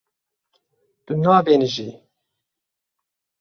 Tu 1.05 1.13
nabêhnijî. 1.23 1.89